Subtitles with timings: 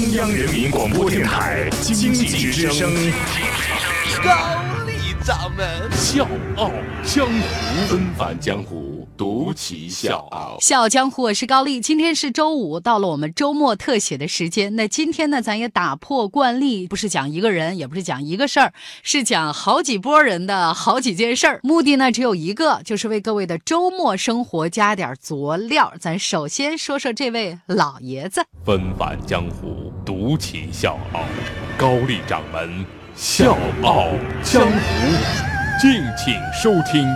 [0.00, 2.90] 中央人民广播电台经济之声，
[4.24, 4.32] 高
[4.86, 5.92] 丽掌门。
[5.92, 6.26] 笑
[6.56, 6.70] 傲
[7.04, 8.89] 江湖，纷繁江湖，
[9.20, 10.56] 独骑笑傲。
[10.62, 11.78] 笑傲江湖，我是高丽。
[11.78, 14.74] 今天是周五，到了我们周末特写的时间。
[14.76, 18.72] 那今天呢，咱也打破惯例，不是讲一个人，也不是讲一个事儿，
[19.02, 21.60] 是讲好几波人的好几件事儿。
[21.62, 25.92] 目的呢只有一个，就是为各位的周末生活加点佐料。
[26.00, 31.20] 咱首先说说这位老爷子，纷返江湖，独骑笑傲。
[31.76, 34.06] 高丽掌门笑傲
[34.42, 34.70] 江湖，
[35.78, 37.06] 敬请收听。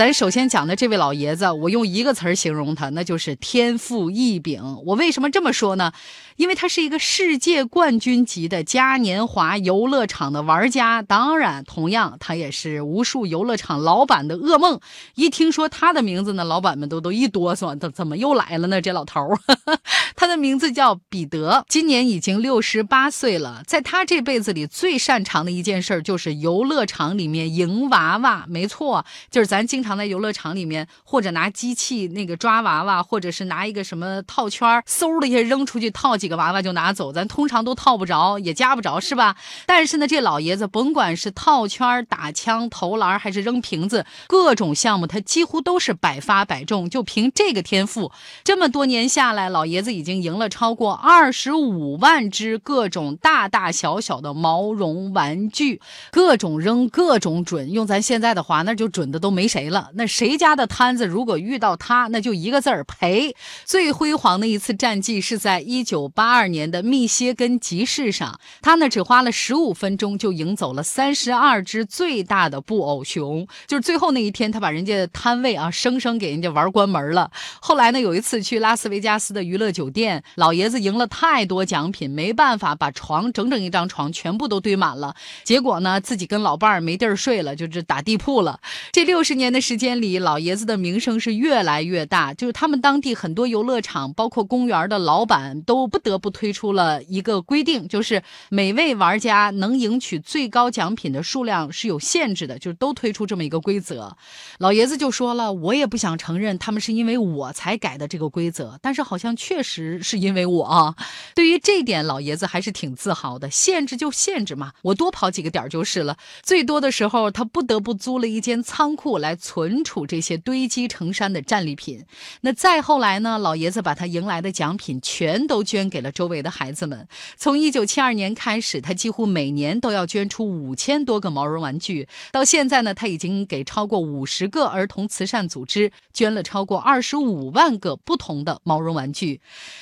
[0.00, 4.62] 咱首先讲的这位老爷子，我用一个词儿形容他，那就是天赋异禀。
[4.86, 5.92] 我为什么这么说呢？
[6.40, 14.80] 因为他是一个世界冠军级的嘉年华游乐场的玩家，当然，同样他也是无数游乐场老板的噩梦。
[15.16, 18.80] 一听说他的名字呢，老板们都都一哆嗦，怎怎么又来了呢？
[18.80, 19.38] 这老头儿，
[20.16, 23.62] 他的名字叫彼得，今年已经六十八岁了。
[23.66, 28.46] 在他这辈子里最擅长的一件事就是游乐场里面赢娃娃。
[28.48, 39.36] 没错，就是咱经常在游乐场里面，或者拿机器那个抓娃娃，或者是拿一个什么套圈，嗖的一下扔出去套几个娃娃就拿走，咱通常都套不着，也夹不着，是吧？
[39.66, 46.88] 但是呢，这老爷子甭管是套圈、打枪、投篮，还是扔瓶子，各种项目他几乎都是百发百中。
[46.88, 48.12] 就凭这个天赋，
[48.44, 55.80] 这么多年下来，老爷子已经赢了超过二十五万只各种大大小小的毛绒玩具，
[56.12, 57.72] 各种扔，各种准。
[57.72, 59.90] 用咱现在的话，那就准的都没谁了。
[59.94, 63.34] 那谁家的摊子如果遇到他，那就一个字儿赔。
[63.64, 73.48] 最辉煌的一次战绩是在一九八二年的密歇根集市上，他呢只花了十五分钟就赢走了三十二只最大的布偶熊。
[73.66, 77.30] 就是最后那一天，他把人家摊位啊生生给人家玩关门了。
[77.62, 85.16] 后来呢，有一次去拉斯维加斯的娱乐酒店，老爷子赢了太多奖品，没办法把床整整一张床全部都堆满了。
[85.42, 88.60] 结果呢，自己跟老伴儿没地儿睡了，就是打地铺了。
[88.92, 92.34] 这六十年的时间里，老爷子的名声是越来越大。
[92.34, 104.16] 就是他们当地很多游乐场，包括公园的老板，都不不得不推出了一个规定，就是每位玩家能赢取最高奖品的数量是有限制的，就是都推出这么一个规则。
[104.58, 110.96] 老爷子就说了，我也不想承认他们是因为我才改的这个规则，但是好像确实是因为我啊。
[111.34, 113.50] 对于这点，老爷子还是挺自豪的。
[113.50, 116.16] 限制就限制嘛，我多跑几个点就是了。
[116.42, 122.06] 最多的时候，他不得不租了一间仓库来存储这些堆积成山的战利品。
[122.40, 127.06] 那再后来呢，老爷子把他赢来的奖品全都捐给了周围的孩子们。
[127.36, 132.08] 从一九七二年开始，他几乎每年都要捐出五千多个毛绒玩具。
[132.30, 139.40] 到现在呢，他已经给超过五十个儿童慈善组织捐了超过二十五万个不同的毛绒玩具。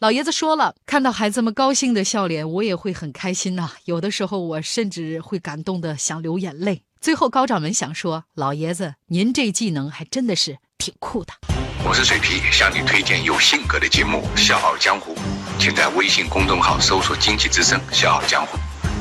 [0.00, 6.82] 老爷子说了，看到孩子们高兴的笑脸，我也会很开心呐、有的时候，我甚至会感动的想流眼泪。
[7.00, 11.49] 最后，高掌门想说，老爷子，您这技能还真的是挺酷的。
[11.82, 15.14] 我是水皮，向你推荐有性格的节目《笑傲江湖》，
[15.58, 18.58] 请在微信公众号搜索“经济之声笑傲江湖”，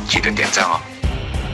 [0.07, 0.79] 记得点赞哦。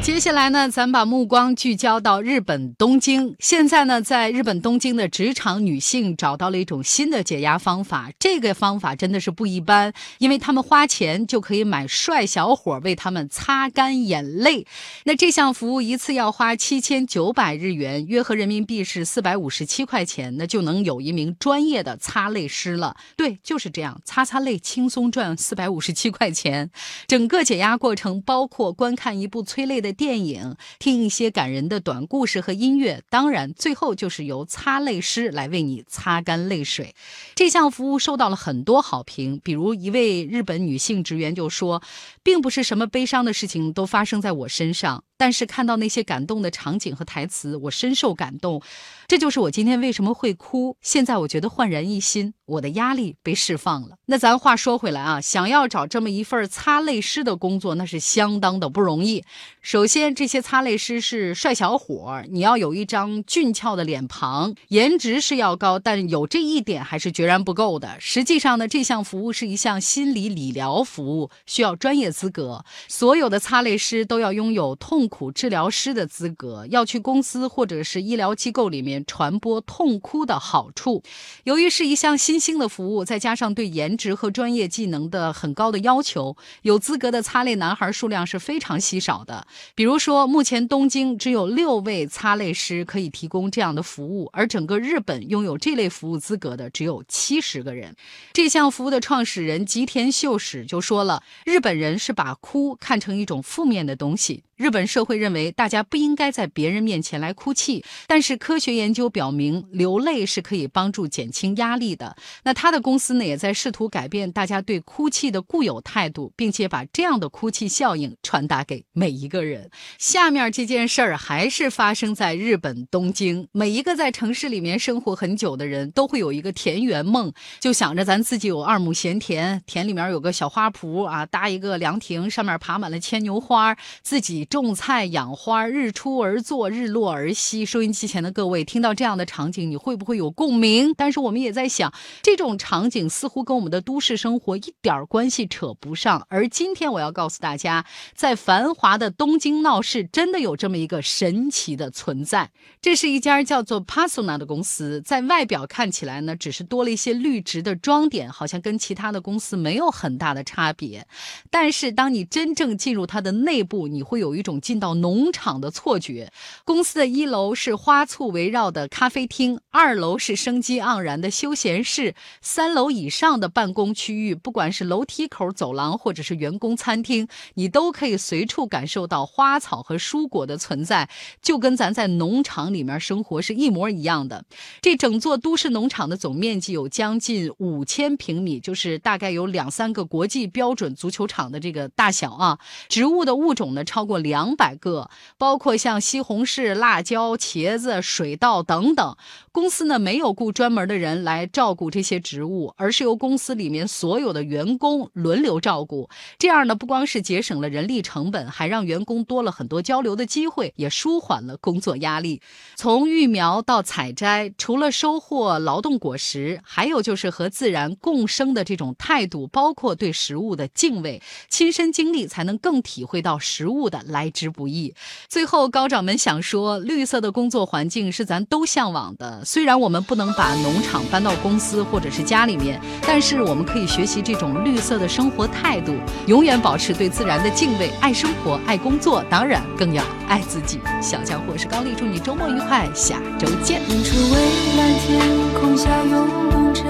[0.06, 3.36] 接下来呢，咱把目光聚焦到日本东京。
[3.40, 14.68] 现在呢，在日本东京的职场女性找到了一种新的解压方法，这个方法真的是不一般，因为他们花钱就可以买帅小伙为他们擦干眼泪。
[15.06, 22.96] 那这项服务一次要花七千九百日元，约合人民币是四百五十七块钱，那就能有一名专业的擦泪师了。
[23.18, 26.70] 对，就是这样，擦擦泪轻松赚四百五十七块钱。
[27.08, 36.94] 整个解压过程包括观看一部催泪的电影，听一些感人的短故事和音乐，当然最后就是由擦泪师来为你擦干泪水。
[37.34, 41.82] 这项服务受到了很多好评，比如一位日本女性职员就说，
[42.22, 45.04] 并不是什么悲伤的事情都发生在我身上。
[45.18, 48.62] 但是看到那些感动的场景和台词，我深受感动。
[49.08, 50.76] 这就是我今天为什么会哭。
[50.82, 53.98] 现在我觉得焕然一新，我的压力被释放了。
[54.08, 59.24] 那咱话说回来啊，想要找这么一份擦泪师的工作，那是相当的不容易。
[59.62, 67.96] 首先，这些擦泪师是帅小伙，你要有一张俊俏的脸庞，颜值是要高，但有这一点还是决然不够的。
[68.00, 72.66] 实际上呢，这项服务是一项心理理疗服务，需要专业资格。
[72.88, 75.05] 所有的擦泪师都要拥有痛。
[75.06, 81.04] 痛苦治疗师的资格，要去公司或者是医疗机构里面传播痛哭的好处。
[81.44, 89.46] 由于是一项新兴的服务，再加上对颜值和专业技能的很高的要求，有资格的擦泪男孩数量是非常稀少的。
[89.76, 97.96] 比如说，目前东京只有六位擦泪师可以提供这样的服务，而整个日本拥有这类服务资格的只有七十个人。
[98.34, 112.16] 这项服务的创始人吉田秀史就说了：“日本人是把哭看成一种负面的东西。”日本社会认为大家不应该在别人面前来哭泣，但是科学研究表明，流泪是可以帮助减轻压力的。
[112.46, 119.70] 那他的公司呢，也在试图改变大家对哭泣的固有态度，并且把这样的哭泣效应传达给每一个人。
[119.98, 123.50] 下面这件事儿还是发生在日本东京。
[123.52, 134.46] 每一个在城市里面生活很久的人都会有一个田园梦，就想着咱自己有二亩闲田，田里面有个小花圃啊，搭一个凉亭，上面爬满了牵牛花，自己。
[134.46, 137.66] 种菜养花，日出而作，日落而息。
[137.66, 140.94] 收音机前的各位，听到这样的场景，你会不会有共鸣？
[140.96, 141.92] 但是我们也在想，
[142.22, 146.28] 这种场景似乎跟我们的都市生活一点关系扯不上。
[146.30, 147.84] 而今天我要告诉大家，
[148.14, 152.52] 在繁华的东京闹市，真的有这么一个神奇的存在。
[152.80, 161.08] 这是一家叫做 Pasona 的公司，在外表看起来呢，只是多了一些绿植的装点，好像跟其他的公司没有很大的差别。
[161.50, 164.36] 但是当你真正进入它的内部，你会有。
[164.36, 166.32] 一种进到农场的错觉。
[166.66, 181.10] 公司的一楼是花簇围绕的咖啡厅，二楼是生机盎然的休闲室，三楼以上的办公区域，不管是楼梯口、走廊，或者是员工餐厅，你都可以随处感受到花草和蔬果的存在，
[181.42, 184.44] 就跟咱在农场里面生活是一模一样的。
[184.82, 192.60] 这整座都市农场的总面积有将近五千平米，就是大概有两三个国际标准足球场的这个大小啊。
[192.90, 194.16] 植物的物种呢，超过。
[194.26, 199.16] 两百百个，包括像西红柿、辣椒、茄子、水稻等等。
[199.52, 206.10] 公司呢没有雇专门的人来照顾这些植物，而是由公司里面所有的员工轮流照顾。
[206.40, 212.42] 这样呢，不光是节省了人力成本，还让员工多了很多交流的机会，也舒缓了工作压力。
[212.76, 221.22] 从育苗到采摘，除了收获劳动果实，还有就是和自然共生的这种态度，包括对食物的敬畏。
[221.50, 224.02] 亲身经历才能更体会到食物的。
[224.06, 224.94] 来之不易。
[225.28, 229.44] 最后，高掌门想说，绿色的工作环境是咱都向往的。
[229.44, 235.94] 虽然我们不能把农场搬到公司或者是家里面，但是我们可以学习这种绿色的生活态度，
[236.28, 240.80] 永远保持对自然的敬畏，爱生活，爱工作，当然更要爱自己。
[241.02, 243.82] 小家伙是高丽，祝你周末愉快，下周见。
[243.90, 245.20] 远处蔚蓝天
[245.60, 246.82] 空下涌动着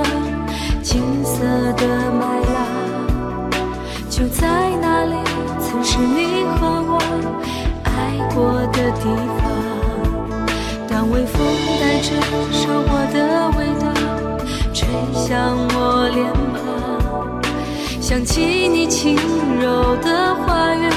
[0.84, 1.40] 金色
[1.74, 3.60] 的麦浪，
[4.10, 5.16] 就在那里，
[5.83, 7.00] 是你和我
[7.83, 7.89] 爱。
[8.36, 9.04] 过的地
[9.39, 9.42] 方，
[10.89, 11.39] 当微风
[11.80, 12.10] 带着
[12.51, 13.18] 收获的
[13.57, 13.86] 味道
[14.74, 16.19] 吹向我脸
[16.51, 17.42] 庞，
[18.01, 19.16] 想起你轻
[19.62, 20.89] 柔的话语，